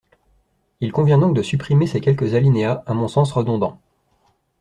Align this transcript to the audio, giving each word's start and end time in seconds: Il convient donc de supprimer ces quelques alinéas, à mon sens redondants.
Il 0.79 0.91
convient 0.91 1.19
donc 1.19 1.35
de 1.35 1.43
supprimer 1.43 1.85
ces 1.85 2.01
quelques 2.01 2.33
alinéas, 2.33 2.81
à 2.87 2.95
mon 2.95 3.07
sens 3.07 3.31
redondants. 3.31 3.79